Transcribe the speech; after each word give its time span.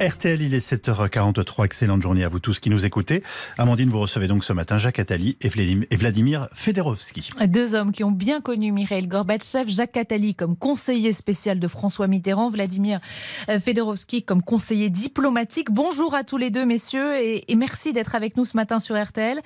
RTL, 0.00 0.40
il 0.40 0.54
est 0.54 0.64
7h43. 0.64 1.64
Excellente 1.64 2.02
journée 2.02 2.22
à 2.22 2.28
vous 2.28 2.38
tous 2.38 2.60
qui 2.60 2.70
nous 2.70 2.86
écoutez. 2.86 3.20
Amandine, 3.58 3.88
vous 3.88 3.98
recevez 3.98 4.28
donc 4.28 4.44
ce 4.44 4.52
matin 4.52 4.78
Jacques 4.78 5.00
Attali 5.00 5.36
et 5.40 5.48
Vladimir 5.48 6.48
Fedorovski. 6.54 7.30
Deux 7.48 7.74
hommes 7.74 7.90
qui 7.90 8.04
ont 8.04 8.12
bien 8.12 8.40
connu 8.40 8.70
Mikhail 8.70 9.08
Gorbatchev. 9.08 9.68
Jacques 9.68 9.96
Attali 9.96 10.36
comme 10.36 10.56
conseiller 10.56 11.12
spécial 11.12 11.58
de 11.58 11.66
François 11.66 12.06
Mitterrand, 12.06 12.48
Vladimir 12.48 13.00
euh, 13.48 13.58
Fedorovski 13.58 14.22
comme 14.22 14.40
conseiller 14.40 14.88
diplomatique. 14.88 15.72
Bonjour 15.72 16.14
à 16.14 16.22
tous 16.22 16.36
les 16.36 16.50
deux, 16.50 16.64
messieurs, 16.64 17.16
et, 17.16 17.44
merci 17.56 17.92
d'être 17.92 18.14
avec 18.14 18.36
nous 18.36 18.44
ce 18.44 18.56
matin 18.56 18.78
sur 18.78 18.96
RTL. 19.02 19.40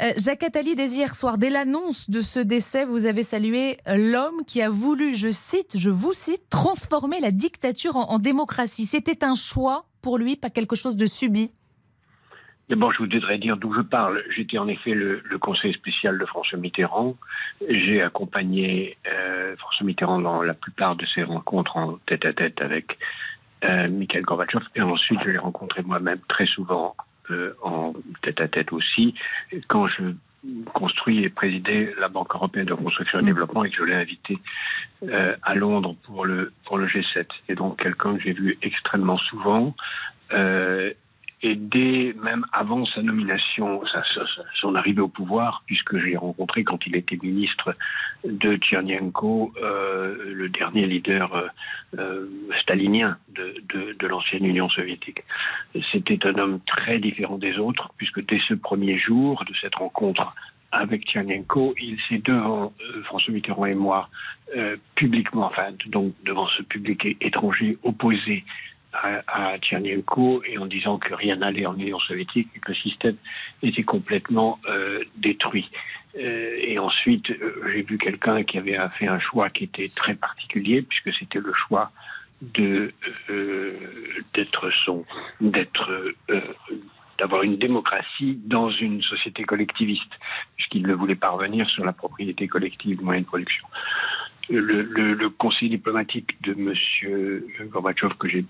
Euh, 0.00 0.10
Jacques 0.16 0.42
Attali, 0.42 0.74
dès 0.74 0.88
hier 0.88 1.14
soir, 1.14 1.36
dès 1.36 1.50
l'annonce 1.50 2.08
de 2.08 2.22
ce 2.22 2.40
décès, 2.40 2.86
vous 2.86 3.04
avez 3.04 3.22
salué 3.22 3.76
l'homme 3.86 4.42
qui 4.46 4.62
a 4.62 4.70
voulu, 4.70 5.14
je 5.14 5.30
cite, 5.30 5.76
je 5.76 5.90
vous 5.90 6.14
cite, 6.14 6.48
transformer 6.48 7.20
la 7.20 7.30
dictature 7.30 7.96
en 7.96 8.18
démocratie. 8.18 8.86
C'était 8.86 9.22
un 9.22 9.34
choix 9.34 9.81
pour 10.02 10.18
lui, 10.18 10.36
pas 10.36 10.50
quelque 10.50 10.76
chose 10.76 10.96
de 10.96 11.06
subi 11.06 11.52
D'abord, 12.68 12.92
je 12.92 12.98
voudrais 12.98 13.38
dire 13.38 13.56
d'où 13.56 13.74
je 13.74 13.82
parle. 13.82 14.22
J'étais 14.34 14.56
en 14.56 14.68
effet 14.68 14.94
le, 14.94 15.20
conseiller 15.38 15.74
spécial 15.74 16.18
de 16.18 16.24
François 16.24 16.58
Mitterrand. 16.58 17.16
J'ai 17.68 18.02
accompagné 18.02 18.96
euh, 19.06 19.54
François 19.56 19.84
Mitterrand 19.84 20.20
dans 20.20 20.42
la 20.42 20.54
plupart 20.54 20.96
de 20.96 21.04
ses 21.06 21.22
rencontres 21.22 21.76
en 21.76 21.98
tête-à-tête 22.06 22.62
avec 22.62 22.98
euh, 23.64 23.88
Mikhail 23.88 24.22
Gorbatchev. 24.22 24.64
Et 24.74 24.80
ensuite, 24.80 25.18
je 25.24 25.30
l'ai 25.30 25.38
rencontré 25.38 25.82
moi-même 25.82 26.20
très 26.28 26.46
souvent 26.46 26.96
euh, 27.30 27.52
en 27.62 27.92
tête-à-tête 28.22 28.72
aussi. 28.72 29.14
Quand 29.68 29.88
je 29.88 30.14
construis 30.74 31.24
et 31.24 31.28
présidais 31.28 31.94
la 31.98 32.08
Banque 32.08 32.34
européenne 32.34 32.66
de 32.66 32.72
reconstruction 32.72 33.20
et 33.20 33.22
mm. 33.22 33.26
développement 33.26 33.64
et 33.64 33.70
que 33.70 33.76
je 33.76 33.84
l'ai 33.84 33.94
invité 33.94 34.38
euh, 35.04 35.36
à 35.42 35.54
Londres 35.54 35.94
pour 36.04 36.24
le, 36.24 36.52
pour 36.64 36.78
le 36.78 36.86
G7. 36.86 37.26
Et 37.48 37.54
donc 37.54 37.80
quelqu'un 37.82 38.16
que 38.16 38.22
j'ai 38.22 38.32
vu 38.32 38.58
extrêmement 38.62 39.18
souvent. 39.18 39.74
Euh, 40.32 40.92
et 41.42 41.56
dès 41.56 42.14
même 42.22 42.46
avant 42.52 42.86
sa 42.86 43.02
nomination, 43.02 43.82
son 44.54 44.74
arrivée 44.76 45.00
au 45.00 45.08
pouvoir, 45.08 45.62
puisque 45.66 45.98
j'ai 45.98 46.16
rencontré 46.16 46.62
quand 46.62 46.86
il 46.86 46.94
était 46.94 47.18
ministre 47.20 47.74
de 48.24 48.56
Tchernyenko, 48.56 49.52
euh, 49.60 50.32
le 50.32 50.48
dernier 50.48 50.86
leader 50.86 51.50
euh, 51.98 52.26
stalinien 52.60 53.18
de, 53.34 53.54
de, 53.98 54.06
l'ancienne 54.06 54.44
Union 54.44 54.68
soviétique. 54.68 55.24
C'était 55.90 56.26
un 56.26 56.34
homme 56.38 56.60
très 56.66 56.98
différent 56.98 57.38
des 57.38 57.58
autres, 57.58 57.92
puisque 57.96 58.24
dès 58.24 58.40
ce 58.46 58.54
premier 58.54 58.98
jour 58.98 59.44
de 59.44 59.52
cette 59.60 59.74
rencontre 59.74 60.34
avec 60.72 61.04
Tchernyenko, 61.04 61.74
il 61.80 61.98
s'est 62.08 62.22
devant 62.24 62.72
euh, 62.80 63.02
François 63.02 63.34
Mitterrand 63.34 63.66
et 63.66 63.74
moi, 63.74 64.08
euh, 64.56 64.76
publiquement, 64.94 65.46
enfin, 65.46 65.68
donc 65.86 66.14
devant 66.24 66.48
ce 66.56 66.62
public 66.62 67.16
étranger 67.20 67.76
opposé 67.82 68.44
à, 68.92 69.58
Tchernyenko 69.58 70.42
et 70.44 70.58
en 70.58 70.66
disant 70.66 70.98
que 70.98 71.14
rien 71.14 71.36
n'allait 71.36 71.66
en 71.66 71.76
Union 71.76 71.98
soviétique 72.00 72.48
et 72.54 72.60
que 72.60 72.72
le 72.72 72.76
système 72.76 73.16
était 73.62 73.82
complètement 73.82 74.58
euh, 74.68 75.02
détruit. 75.16 75.70
Euh, 76.18 76.56
et 76.58 76.78
ensuite, 76.78 77.30
euh, 77.30 77.70
j'ai 77.72 77.82
vu 77.82 77.98
quelqu'un 77.98 78.42
qui 78.42 78.58
avait 78.58 78.78
fait 78.98 79.06
un 79.06 79.18
choix 79.18 79.50
qui 79.50 79.64
était 79.64 79.88
très 79.88 80.14
particulier, 80.14 80.82
puisque 80.82 81.16
c'était 81.18 81.40
le 81.40 81.52
choix 81.54 81.90
de 82.42 82.92
d'être 84.34 84.70
son 84.84 85.04
d'être 85.40 86.12
d'avoir 87.18 87.44
une 87.44 87.56
démocratie 87.56 88.40
dans 88.44 88.68
une 88.68 89.00
société 89.00 89.44
collectiviste, 89.44 90.10
puisqu'il 90.56 90.84
ne 90.84 90.92
voulait 90.92 91.14
pas 91.14 91.30
revenir 91.30 91.70
sur 91.70 91.84
la 91.84 91.92
propriété 91.92 92.48
collective 92.48 92.98
du 92.98 93.04
moyen 93.04 93.20
de 93.20 93.26
production. 93.26 93.64
Le, 94.50 94.82
le, 94.82 95.14
le, 95.14 95.30
conseiller 95.30 95.70
diplomatique 95.70 96.36
de 96.42 96.52
M. 96.52 97.68
Gorbatchev, 97.70 98.14
que 98.18 98.28
j'ai 98.28 98.44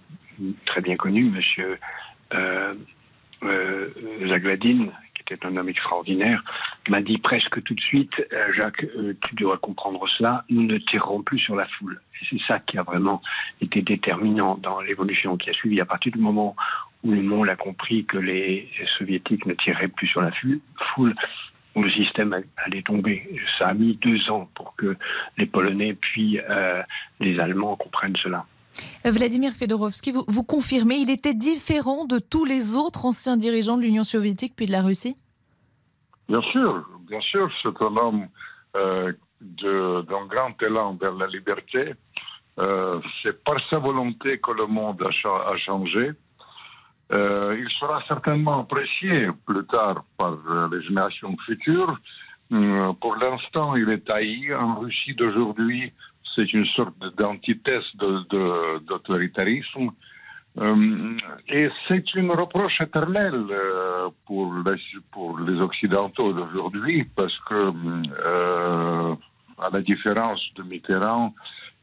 très 0.65 0.81
bien 0.81 0.97
connu, 0.97 1.25
Monsieur 1.25 1.79
euh, 2.35 2.75
euh, 3.43 3.89
Zagladin, 4.29 4.87
qui 5.15 5.23
était 5.23 5.45
un 5.45 5.57
homme 5.57 5.69
extraordinaire, 5.69 6.45
m'a 6.89 7.03
dit 7.03 7.19
presque 7.19 7.61
tout 7.65 7.75
de 7.75 7.81
suite, 7.81 8.13
euh, 8.33 8.53
Jacques, 8.55 8.87
tu 9.29 9.35
dois 9.35 9.59
comprendre 9.59 10.09
cela, 10.17 10.45
nous 10.49 10.63
ne 10.63 10.79
tirerons 10.79 11.23
plus 11.23 11.41
sur 11.41 11.57
la 11.57 11.67
foule. 11.67 12.01
Et 12.21 12.27
c'est 12.31 12.43
ça 12.47 12.61
qui 12.61 12.79
a 12.79 12.85
vraiment 12.85 13.21
été 13.61 13.83
déterminant 13.83 14.57
dans 14.57 14.81
l'évolution 14.81 15.37
qui 15.37 15.51
a 15.51 15.53
suivi. 15.55 15.81
À 15.81 15.85
partir 15.85 16.13
du 16.13 16.19
moment 16.19 16.55
où 17.03 17.11
le 17.11 17.23
monde 17.23 17.49
a 17.49 17.57
compris 17.57 18.05
que 18.05 18.19
les 18.19 18.69
soviétiques 18.97 19.45
ne 19.47 19.55
tireraient 19.55 19.89
plus 19.89 20.07
sur 20.07 20.23
la 20.23 20.31
foule, 20.95 21.15
le 21.75 21.91
système 21.91 22.41
allait 22.59 22.83
tomber. 22.83 23.29
Ça 23.59 23.69
a 23.69 23.75
mis 23.75 23.97
deux 23.97 24.31
ans 24.31 24.49
pour 24.55 24.77
que 24.77 24.97
les 25.37 25.47
Polonais 25.47 25.95
puis 25.95 26.39
les 27.19 27.41
Allemands 27.41 27.75
comprennent 27.75 28.17
cela. 28.17 28.47
Vladimir 29.05 29.53
Fedorovski, 29.53 30.13
vous, 30.13 30.45
confirmez, 30.45 30.97
il 30.97 31.11
était 31.11 31.35
différent 31.35 32.05
de 32.05 32.19
tous 32.19 32.45
les 32.45 32.77
autres 32.77 33.05
anciens 33.05 33.37
dirigeants 33.37 33.77
de 33.77 33.83
l'Union 33.83 34.05
soviétique 34.05 34.55
puis 34.55 34.67
de 34.67 34.73
la 34.73 34.83
Russie? 34.83 35.17
Bien 36.29 36.43
sûr, 36.53 36.85
bien 37.09 37.21
sûr, 37.21 37.51
c'est 37.63 37.83
un 37.83 37.97
homme 37.97 38.29
euh, 38.77 39.13
d'un 39.41 40.27
grand 40.27 40.63
élan 40.63 40.97
vers 41.01 41.15
la 41.15 41.27
liberté. 41.27 41.95
Euh, 42.61 43.01
c'est 43.23 43.43
par 43.43 43.57
sa 43.71 43.79
volonté 43.79 44.39
que 44.39 44.53
le 44.53 44.67
monde 44.67 45.03
a, 45.03 45.57
changé. 45.57 46.13
Euh, 47.13 47.57
il 47.59 47.69
sera 47.81 48.03
certainement 48.07 48.61
apprécié 48.61 49.29
plus 49.45 49.67
tard 49.67 50.05
par 50.17 50.39
les 50.71 50.83
générations 50.83 51.37
futures. 51.45 51.99
pour 53.01 53.17
l'instant, 53.17 53.75
il 53.75 53.89
est 53.91 54.09
haï 54.11 54.55
en 54.55 54.77
Russie 54.77 55.15
d'aujourd'hui 55.15 55.93
c'est 56.37 56.53
une 56.53 56.67
sorte 56.67 56.95
d'antithèse 57.17 57.85
d'autoritarisme. 57.99 59.91
Euh, 60.59 61.17
et 61.49 61.69
c'est 61.89 62.15
une 62.15 62.31
reproche 62.31 62.79
éternelle 62.83 63.47
euh, 63.51 64.11
pour, 64.27 64.53
les, 64.55 64.77
pour 65.11 65.39
les 65.39 65.59
Occidentaux 65.61 66.33
d'aujourd'hui, 66.33 67.05
parce 67.17 67.39
que, 67.49 67.55
euh, 67.55 69.15
à 69.59 69.71
la 69.73 69.81
différence 69.81 70.43
de 70.57 70.63
Mitterrand 70.65 71.35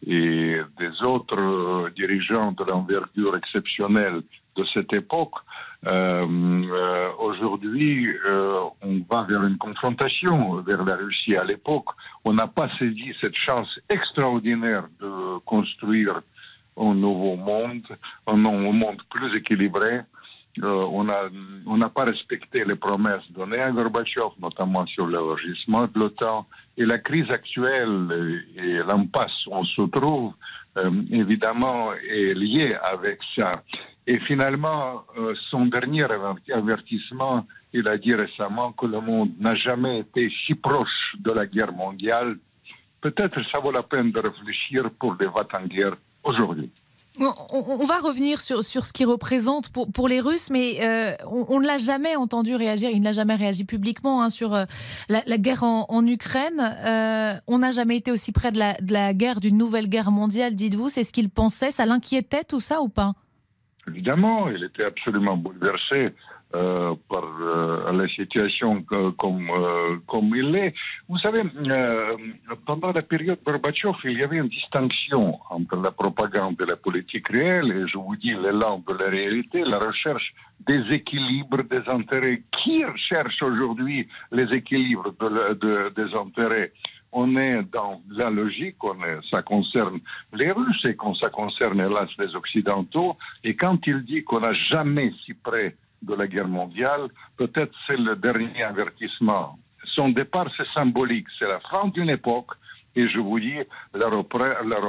et 0.05 0.59
des 0.77 1.01
autres 1.03 1.89
dirigeants 1.95 2.51
de 2.51 2.63
l'envergure 2.63 3.35
exceptionnelle 3.37 4.21
de 4.59 4.66
cette 4.74 4.94
époque, 4.94 5.36
euh, 5.88 6.22
euh, 6.25 7.09
aujourd'hui, 7.20 8.08
euh, 8.28 8.59
on 8.81 9.00
va 9.09 9.24
vers 9.24 9.44
une 9.46 9.58
confrontation 9.58 10.56
vers 10.62 10.84
la 10.84 10.96
Russie. 10.96 11.36
À 11.36 11.46
l'époque, 11.46 11.88
on 12.25 12.34
n'a 12.34 12.47
pas 12.47 12.70
saisi 12.78 13.14
cette 13.22 13.36
chance 13.36 13.80
extraordinaire 13.90 14.84
de 15.00 15.40
construire 15.46 16.22
un 16.78 16.94
nouveau 16.94 17.36
monde, 17.38 17.88
un 18.28 18.36
monde 18.36 19.02
plus 19.09 19.38
équilibré. 19.38 20.02
on 20.62 21.78
n'a 21.78 21.90
pas 21.90 22.03
respecté 22.03 22.66
les 22.66 22.76
promesses 22.76 23.30
données 23.31 23.62
à 23.62 23.72
Gorbatchev, 23.72 24.34
notamment 24.41 24.86
sur 24.88 25.08
l'élargissement 25.08 25.88
de 25.88 26.00
l'OTAN. 26.00 26.46
Et 26.78 26.86
la 26.86 26.97
crise 26.97 27.30
actuelle 27.30 28.46
et 28.58 28.78
l'impasse 28.90 29.46
où 29.47 29.52
on 29.53 29.64
se 29.64 29.81
trouve, 29.97 30.34
évidemment, 31.12 31.94
est 31.94 32.34
liée 32.34 32.74
avec 32.94 33.20
ça. 33.38 33.52
Et 34.09 34.20
finalement, 34.22 35.03
euh, 35.20 35.36
son 35.52 35.68
dernier 35.68 36.06
avertissement, 36.52 37.46
il 37.74 37.88
a 37.88 37.96
dit 37.96 38.16
récemment 38.16 38.72
que 38.72 38.88
le 38.88 39.00
monde 39.02 39.34
n'a 39.40 39.53
jamais 39.53 40.00
été 40.00 40.31
si 40.47 40.56
proche 40.56 41.14
de 41.20 41.31
la 41.31 41.46
guerre 41.46 41.72
mondiale. 41.72 42.40
Peut-être 43.02 43.40
ça 43.53 43.59
vaut 43.59 43.72
la 43.72 43.84
peine 43.84 44.12
de 44.12 44.20
réfléchir 44.20 44.90
pour 45.00 45.16
les 45.20 45.28
votes 45.28 45.53
en 45.53 45.64
guerre 45.68 45.96
aujourd'hui. 46.24 46.72
On, 47.20 47.86
va 47.86 48.00
revenir 48.00 48.42
sur, 48.42 48.64
ce 48.64 48.94
qu'il 48.94 49.06
représente 49.06 49.70
pour, 49.70 50.08
les 50.08 50.22
Russes, 50.22 50.50
mais 50.50 50.78
euh, 50.81 51.14
on, 51.28 51.59
ne 51.59 51.68
l'a 51.68 51.78
jamais 51.78 52.16
entendu 52.16 52.56
réagir. 52.56 52.90
Il 52.90 53.02
n'a 53.02 53.12
jamais 53.12 53.36
réagi 53.36 53.64
publiquement 53.64 54.24
hein, 54.24 54.31
sur 54.31 54.56
euh, 54.56 54.66
la, 55.09 55.38
guerre 55.38 55.64
en, 55.64 56.08
Ukraine. 56.08 57.41
on 57.47 57.59
n'a 57.59 57.72
jamais 57.72 57.97
été 57.97 58.12
aussi 58.12 58.32
près 58.32 58.52
de 58.52 58.91
la 58.91 59.14
guerre, 59.14 59.40
d'une 59.40 59.58
nouvelle 59.58 59.88
guerre 59.88 60.09
mondiale, 60.09 60.55
dites-vous. 60.55 60.90
C'est 60.90 61.03
ce 61.03 61.14
qu'il 61.14 61.29
pensait 61.29 61.70
Ça 61.70 61.85
l'inquiétait 61.85 62.44
tout 62.44 62.62
ça 62.62 62.82
ou 62.82 62.90
pas? 62.90 63.14
Évidemment, 63.90 64.50
il 64.50 64.64
était 64.64 64.86
absolument 64.86 65.38
bouleversé 65.38 66.14
euh, 66.56 66.96
par 67.08 67.24
euh, 67.24 67.91
la 67.91 68.08
situation 68.08 68.82
comme, 69.20 69.52
euh, 69.52 69.97
comme 70.08 70.36
il 70.36 70.56
est. 70.56 70.74
Vous 71.08 71.20
savez, 71.20 71.44
pendant 72.66 72.91
la 72.91 73.03
période 73.03 73.38
Gorbatchev, 73.46 73.94
il 74.06 74.18
y 74.18 74.24
avait 74.24 74.38
une 74.38 74.47
distinction 74.47 75.38
entre 75.52 75.80
la 75.80 75.91
propagande 75.91 76.59
et 76.59 76.66
la 76.66 76.76
politique 76.76 77.28
réelle, 77.28 77.72
et 77.72 77.88
je 77.88 78.00
vous 78.00 78.16
dis 78.16 78.34
l'élan 78.34 78.84
de 78.88 78.94
la 78.96 79.09
réalité, 79.12 79.64
la 79.64 79.78
recherche 79.78 80.34
des 80.68 80.82
équilibres 80.91 81.64
des 81.70 81.88
intérêts. 81.88 82.41
Qui 82.64 82.84
recherche 82.84 83.44
aujourd'hui 83.44 84.08
les 84.32 84.52
équilibres 84.52 85.14
des 85.96 86.16
intérêts 86.16 86.72
on 87.11 87.35
est 87.38 87.64
dans 87.72 88.02
la 88.09 88.29
logique, 88.29 88.84
on 88.84 89.03
est, 89.03 89.20
ça 89.32 89.41
concerne 89.41 90.00
les 90.34 90.52
Russes 90.52 90.85
et 90.85 90.96
quand 90.96 91.16
ça 91.16 91.29
concerne 91.29 91.79
hélas 91.79 92.09
les 92.20 92.35
Occidentaux. 92.35 93.17
Et 93.44 93.56
quand 93.56 93.79
il 93.88 94.03
dit 94.03 94.23
qu'on 94.23 94.41
n'a 94.41 94.53
jamais 94.72 95.11
si 95.26 95.34
près 95.34 95.76
de 96.02 96.14
la 96.14 96.28
guerre 96.28 96.47
mondiale, 96.47 97.08
peut-être 97.38 97.73
c'est 97.88 97.97
le 97.97 98.16
dernier 98.16 98.64
avertissement. 98.64 99.58
Son 99.96 100.09
départ, 100.09 100.50
c'est 100.56 100.67
symbolique. 100.76 101.28
C'est 101.40 101.47
la 101.47 101.59
fin 101.59 101.88
d'une 101.90 102.09
époque. 102.09 102.52
Et 102.96 103.08
je 103.08 103.20
vous 103.20 103.40
dis, 103.40 103.59
la, 103.94 104.08
reproche, 104.08 104.46
la 104.66 104.79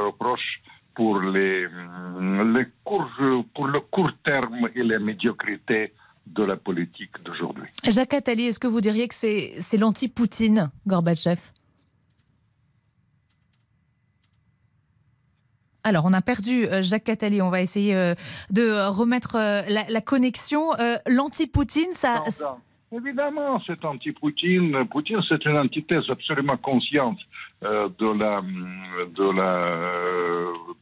reproche 0.00 0.62
pour, 0.94 1.20
les, 1.20 1.62
les 1.62 2.66
courts, 2.84 3.10
pour 3.54 3.66
le 3.66 3.80
court 3.80 4.12
terme 4.24 4.68
et 4.74 4.82
les 4.82 4.98
médiocrités 4.98 5.92
de 6.26 6.44
la 6.44 6.56
politique 6.56 7.22
d'aujourd'hui. 7.24 7.68
Jacques 7.88 8.14
Attali, 8.14 8.46
est-ce 8.46 8.58
que 8.60 8.68
vous 8.68 8.80
diriez 8.80 9.08
que 9.08 9.14
c'est 9.14 9.78
l'anti-Poutine, 9.78 10.70
Gorbatchev? 10.86 11.40
Alors, 15.84 16.04
on 16.04 16.12
a 16.12 16.22
perdu 16.22 16.64
euh, 16.66 16.80
Jacques 16.80 17.08
Attali. 17.08 17.42
On 17.42 17.50
va 17.50 17.60
essayer 17.60 17.96
euh, 17.96 18.14
de 18.50 18.88
remettre 18.88 19.34
euh, 19.34 19.62
la, 19.68 20.00
connexion. 20.00 20.70
L'anti-Poutine, 21.08 21.92
ça. 21.92 22.22
Évidemment, 22.92 23.60
c'est 23.66 23.84
anti-Poutine. 23.84 24.86
Poutine, 24.88 25.20
c'est 25.28 25.44
une 25.44 25.58
antithèse 25.58 26.04
absolument 26.08 26.56
consciente 26.56 27.18
de, 27.62 28.18
la, 28.18 28.42
de, 29.18 29.32
la, 29.38 29.52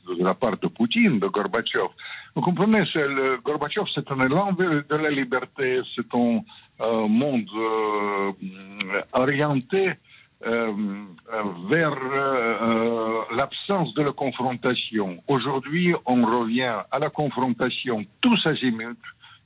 de 0.08 0.24
la 0.24 0.34
part 0.34 0.56
de 0.58 0.68
Poutine, 0.68 1.18
de 1.18 1.26
Gorbatchev. 1.26 1.88
Vous 2.34 2.42
comprenez, 2.42 2.82
le, 2.94 3.38
Gorbatchev, 3.44 3.86
c'est 3.94 4.10
un 4.10 4.20
élan 4.20 4.52
de 4.52 4.96
la 4.96 5.10
liberté, 5.10 5.80
c'est 5.94 6.14
un 6.14 6.42
monde 7.08 7.50
orienté 9.12 9.94
euh, 10.46 10.72
vers 11.70 11.92
euh, 11.92 13.20
l'absence 13.36 13.92
de 13.92 14.02
la 14.04 14.12
confrontation. 14.12 15.22
Aujourd'hui, 15.28 15.94
on 16.06 16.24
revient 16.24 16.76
à 16.90 16.98
la 16.98 17.10
confrontation 17.10 18.06
tous 18.22 18.40
azimuts. 18.46 18.96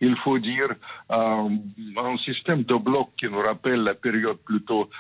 Il 0.07 0.17
faut 0.25 0.39
dire 0.39 0.71
euh, 1.13 1.49
un 2.11 2.17
système 2.19 2.63
de 2.63 2.75
blocs 2.75 3.13
qui 3.19 3.27
nous 3.27 3.43
rappelle 3.51 3.81
la 3.91 3.95
période 3.95 4.39
plutôt 4.45 4.91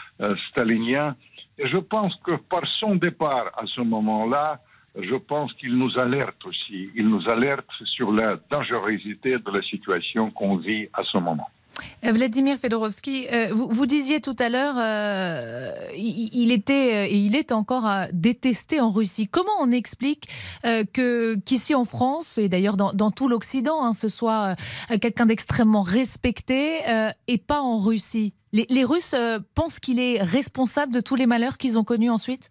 stalinien. 0.50 1.16
Et 1.58 1.68
je 1.68 1.76
pense 1.76 2.14
que 2.24 2.34
par 2.36 2.66
son 2.80 2.96
départ 2.96 3.46
à 3.56 3.64
ce 3.66 3.80
moment-là, 3.80 4.60
je 4.96 5.16
pense 5.16 5.52
qu'il 5.54 5.76
nous 5.76 5.98
alerte 5.98 6.44
aussi. 6.46 6.90
Il 6.94 7.08
nous 7.08 7.28
alerte 7.28 7.70
sur 7.84 8.12
la 8.12 8.38
dangerosité 8.50 9.32
de 9.38 9.50
la 9.50 9.62
situation 9.62 10.30
qu'on 10.30 10.56
vit 10.56 10.88
à 10.92 11.02
ce 11.04 11.18
moment. 11.18 11.48
Euh, 12.04 12.12
Vladimir 12.12 12.58
Fedorovski, 12.58 13.26
euh, 13.32 13.48
vous, 13.52 13.86
disiez 13.86 14.20
tout 14.20 14.36
à 14.38 14.48
l'heure, 14.48 14.76
euh, 14.78 15.72
il, 15.96 16.52
était 16.52 17.10
et 17.10 17.16
il 17.16 17.36
est 17.36 17.52
encore 17.52 17.88
détesté 18.12 18.80
en 18.80 18.90
Russie. 18.90 19.28
Comment 19.28 19.52
on 19.60 19.70
explique 19.70 20.28
que 20.92 21.36
qu'ici 21.44 21.74
en 21.74 21.84
France 21.84 22.38
et 22.38 22.48
d'ailleurs 22.48 22.76
dans, 22.76 23.10
tout 23.10 23.28
l'Occident, 23.28 23.84
hein, 23.84 23.92
ce 23.92 24.08
soit 24.08 24.56
quelqu'un 25.00 25.26
d'extrêmement 25.26 25.82
respecté 25.82 26.80
et 27.26 27.38
pas 27.38 27.60
en 27.60 27.78
Russie? 27.78 28.34
Les 28.52 28.84
Russes 28.84 29.14
pensent 29.54 29.80
qu'il 29.80 29.98
est 29.98 30.22
responsable 30.22 30.92
de 30.92 31.00
tous 31.00 31.16
les 31.16 31.26
malheurs 31.26 31.58
qu'ils 31.58 31.78
ont 31.78 31.84
connus 31.84 32.10
ensuite? 32.10 32.50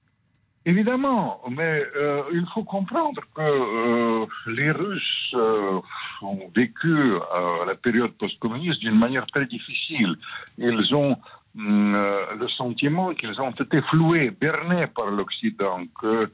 Évidemment, 0.65 1.41
mais 1.51 1.83
euh, 1.97 2.23
il 2.31 2.45
faut 2.53 2.63
comprendre 2.63 3.21
que 3.35 3.41
euh, 3.41 4.25
les 4.47 4.71
Russes 4.71 5.33
euh, 5.33 5.81
ont 6.21 6.49
vécu 6.55 7.15
à 7.33 7.65
la 7.65 7.75
période 7.75 8.11
post-communiste 8.11 8.79
d'une 8.79 8.97
manière 8.97 9.25
très 9.25 9.45
difficile. 9.45 10.15
Ils 10.57 10.95
ont 10.95 11.17
hum, 11.57 12.01
le 12.39 12.47
sentiment 12.47 13.13
qu'ils 13.13 13.41
ont 13.41 13.51
été 13.51 13.81
floués, 13.89 14.31
bernés 14.31 14.87
par 14.95 15.07
l'Occident, 15.07 15.81
que 15.99 16.31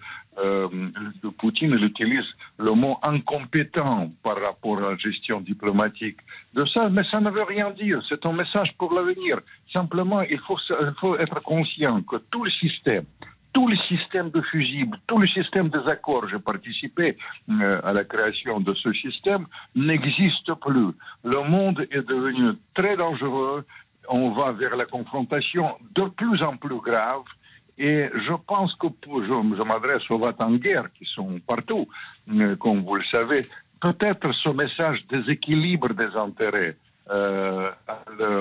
Poutine 1.40 1.74
utilise 1.74 2.28
le 2.60 2.72
mot 2.72 2.98
incompétent 3.04 4.12
par 4.24 4.40
rapport 4.42 4.78
à 4.78 4.92
la 4.92 4.98
gestion 4.98 5.42
diplomatique 5.42 6.18
de 6.54 6.66
ça, 6.68 6.88
mais 6.88 7.02
ça 7.12 7.20
ne 7.20 7.30
veut 7.31 7.44
rien 7.44 7.72
dire. 7.72 8.00
C'est 8.08 8.26
un 8.26 8.31
message 8.31 8.72
pour 8.78 8.94
l'avenir. 8.94 9.40
Simplement, 9.74 10.22
il 10.22 10.40
faut, 10.40 10.58
il 10.70 10.94
faut 11.02 11.18
être 11.18 11.42
conscient 11.42 12.02
que 12.04 12.18
tout 12.31 12.46
le 12.46 12.52
système, 12.52 13.04
tout 13.54 13.68
le 13.68 13.78
système 13.88 14.30
de 14.30 14.42
fusibles, 14.42 14.98
tout 15.07 15.18
le 15.18 15.28
système 15.28 15.69
des 15.69 15.86
accords, 15.88 16.28
j'ai 16.30 16.40
participé 16.40 17.18
euh, 17.50 17.80
à 17.84 17.94
la 17.94 18.04
création 18.04 18.60
de 18.60 18.74
ce 18.75 18.94
système, 18.94 19.46
n'existe 19.75 20.54
plus. 20.62 20.92
Le 21.24 21.50
monde 21.50 21.88
est 21.92 22.07
devenu 22.07 22.54
très 22.74 22.96
dangereux, 22.96 23.66
on 24.07 24.31
va 24.31 24.51
vers 24.51 24.75
la 24.75 24.86
confrontation 24.86 25.75
de 25.96 26.04
plus 26.04 26.42
en 26.44 26.57
plus 26.57 26.80
grave, 26.80 27.24
et 27.78 28.10
je 28.13 28.34
pense 28.46 28.75
que 28.75 28.88
je, 29.04 29.56
je 29.57 29.63
m'adresse 29.63 30.04
aux 30.10 30.19
votes 30.19 30.42
en 30.44 30.56
guerre 30.56 30.92
qui 30.94 31.06
sont 31.06 31.40
partout, 31.48 31.88
euh, 32.31 32.56
comme 32.57 32.84
vous 32.84 32.95
le 32.95 33.06
savez, 33.12 33.42
peut-être 33.81 34.31
ce 34.34 34.50
message 34.50 35.06
déséquilibre 35.10 35.94
des 35.94 36.13
intérêts 36.16 36.75
euh, 37.10 37.72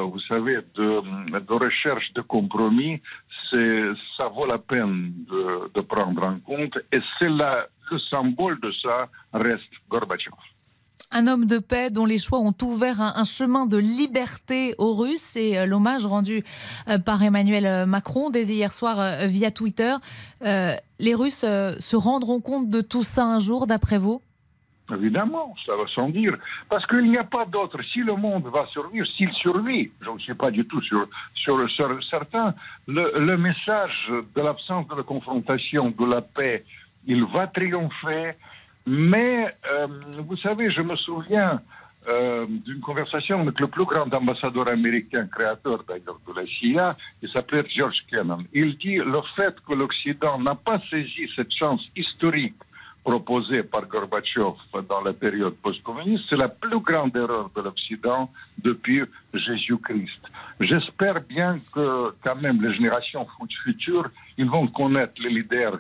vous 0.03 0.21
savez, 0.29 0.59
de, 0.75 1.53
recherche 1.53 2.13
de 2.15 2.21
compromis, 2.21 3.01
ça 3.53 4.29
vaut 4.29 4.47
la 4.47 4.59
peine 4.59 5.13
de, 5.29 5.71
de 5.75 5.81
prendre 5.81 6.27
en 6.27 6.39
compte. 6.41 6.77
Et 6.93 7.01
c'est 7.19 7.29
le 7.29 7.99
symbole 8.11 8.61
de 8.61 8.71
ça 8.83 9.09
reste 9.33 9.63
Gorbatchev. 9.89 10.35
Un 11.11 11.27
homme 11.27 11.47
de 11.47 11.59
paix 11.59 11.89
dont 11.89 12.05
les 12.05 12.19
choix 12.19 12.39
ont 12.39 12.55
ouvert 12.61 13.01
un, 13.01 13.25
chemin 13.25 13.65
de 13.65 13.79
liberté 13.79 14.75
aux 14.77 14.95
Russes 14.95 15.37
et 15.37 15.57
euh, 15.57 15.65
l'hommage 15.65 16.05
rendu 16.05 16.45
euh, 16.89 16.99
par 16.99 17.23
Emmanuel 17.23 17.87
Macron 17.87 18.29
dès 18.29 18.45
hier 18.49 18.75
soir 18.75 19.27
via 19.27 19.51
Twitter. 19.51 19.97
les 20.43 21.15
Russes 21.15 21.47
se 21.47 21.97
rendront 21.97 22.43
compte 22.43 22.69
de 22.69 22.83
tout 22.83 23.05
ça 23.05 23.25
un 23.25 23.41
jour, 23.41 23.67
d'après 23.67 23.97
vous? 23.97 24.21
Évidemment, 24.91 25.55
ça 25.67 25.77
va 25.77 25.85
sans 25.95 26.09
dire. 26.09 26.35
Parce 26.69 26.87
qu'il 26.87 27.11
n'y 27.11 27.19
a 27.19 27.25
pas 27.25 27.45
d'autre. 27.45 27.79
Si 27.93 28.01
le 28.01 28.15
monde 28.15 28.47
va 28.47 28.67
survivre, 28.67 29.07
s'il 29.17 29.31
survit, 29.33 29.91
je 30.01 30.11
ne 30.11 30.19
suis 30.19 30.35
pas 30.35 30.51
du 30.51 30.65
tout 30.67 30.81
sur, 30.83 31.07
sur, 31.35 31.59
certain, 32.11 32.55
le, 32.87 33.37
message 33.37 34.11
de 34.11 34.41
l'absence 34.43 34.89
de 34.89 34.97
la 34.97 35.03
confrontation, 35.03 35.91
de 35.91 36.07
la 36.07 36.23
paix, 36.23 36.63
il 37.07 37.25
va 37.27 37.47
triompher. 37.49 38.33
Mais, 38.87 39.47
euh, 39.73 39.87
vous 40.27 40.37
savez, 40.39 40.71
je 40.71 40.81
me 40.81 40.97
souviens 40.97 41.61
euh, 42.09 42.47
d'une 42.49 42.81
conversation 42.81 43.41
avec 43.41 43.61
le 43.61 43.67
plus 43.67 43.85
grand 43.85 44.13
ambassadeur 44.15 44.73
américain, 44.73 45.27
créateur 45.27 45.85
d'ailleurs 45.87 46.19
de 46.27 46.41
la 46.41 46.47
CIA, 46.47 46.97
il 47.21 47.29
s'appelait 47.29 47.65
George 47.77 47.99
Kennan. 48.11 48.45
Il 48.55 48.79
dit 48.79 48.97
le 48.97 49.21
fait 49.37 49.55
que 49.67 49.75
l'Occident 49.75 50.39
n'a 50.39 50.55
pas 50.55 50.79
saisi 50.89 51.29
cette 51.37 51.53
chance 51.53 51.83
historique 51.95 52.55
proposé 53.09 53.63
par 53.63 53.87
Gorbatchev 53.87 54.57
dans 54.87 55.01
la 55.01 55.15
période 55.15 55.55
post-communiste, 55.63 56.25
c'est 56.29 56.37
la 56.37 56.49
plus 56.49 56.81
grande 56.81 57.17
erreur 57.17 57.51
de 57.57 57.63
l'Occident 57.63 58.31
depuis 58.59 59.01
Jésus-Christ. 59.33 60.23
J'espère 60.61 61.23
bien 61.23 61.57
que 61.75 62.13
quand 62.23 62.37
même 62.37 62.61
les 62.61 62.75
générations 62.75 63.27
futures, 63.65 64.11
ils 64.37 64.51
vont 64.51 64.67
connaître 64.67 65.15
les 65.23 65.31
leaders 65.31 65.79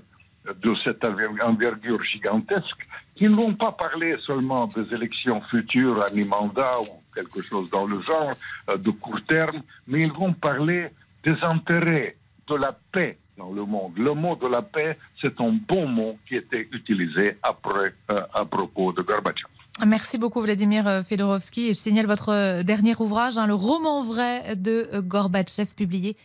de 0.64 0.74
cette 0.82 1.04
envergure 1.04 2.02
gigantesque, 2.02 2.82
qui 3.14 3.24
ne 3.24 3.36
vont 3.36 3.52
pas 3.52 3.72
parler 3.72 4.16
seulement 4.26 4.66
des 4.66 4.86
élections 4.94 5.42
futures 5.50 6.02
à 6.02 6.10
mi-mandat 6.14 6.80
ou 6.80 7.02
quelque 7.14 7.42
chose 7.42 7.68
dans 7.68 7.84
le 7.84 8.00
genre 8.00 8.32
euh, 8.70 8.78
de 8.78 8.90
court 8.90 9.20
terme, 9.28 9.60
mais 9.86 10.00
ils 10.06 10.12
vont 10.12 10.32
parler 10.32 10.88
des 11.24 11.36
intérêts, 11.42 12.16
de 12.48 12.54
la 12.54 12.72
paix, 12.92 13.18
le 13.46 13.64
monde. 13.64 13.92
Le 13.96 14.14
mot 14.14 14.36
de 14.36 14.46
la 14.46 14.62
paix, 14.62 14.98
c'est 15.20 15.40
un 15.40 15.58
bon 15.68 15.86
mot 15.86 16.16
qui 16.26 16.36
était 16.36 16.68
utilisé 16.72 17.36
après, 17.42 17.94
euh, 18.12 18.16
à 18.34 18.44
propos 18.44 18.92
de 18.92 19.02
Gorbatchev. 19.02 19.48
Merci 19.86 20.18
beaucoup 20.18 20.40
Vladimir 20.42 20.88
euh, 20.88 21.02
Fedorovski 21.04 21.68
je 21.68 21.72
signale 21.74 22.06
votre 22.06 22.30
euh, 22.30 22.62
dernier 22.64 22.96
ouvrage, 22.98 23.38
hein, 23.38 23.46
le 23.46 23.54
roman 23.54 24.02
vrai 24.02 24.56
de 24.56 25.00
Gorbatchev 25.00 25.72
publié 25.76 26.16